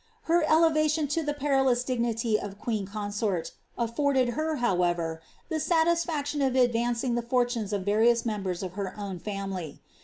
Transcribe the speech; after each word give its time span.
Uer 0.27 0.41
elevation 0.49 1.07
to 1.09 1.21
the 1.21 1.31
perilous 1.31 1.83
dignity 1.83 2.39
of 2.39 2.57
queen 2.57 2.87
consort 2.87 3.51
T, 3.77 4.25
however, 4.33 5.21
the 5.47 5.59
satisfaction 5.59 6.41
of 6.41 6.55
advancing 6.55 7.13
the 7.13 7.21
fortunes 7.21 7.71
of 7.71 7.85
vari 7.85 8.07
•ers 8.07 8.63
of 8.63 8.73
her 8.73 8.95
own 8.99 9.19
family. 9.19 9.79